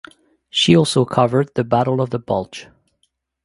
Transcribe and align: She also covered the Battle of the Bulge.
She 0.49 0.75
also 0.75 1.05
covered 1.05 1.53
the 1.53 1.63
Battle 1.63 2.01
of 2.01 2.09
the 2.09 2.17
Bulge. 2.17 2.69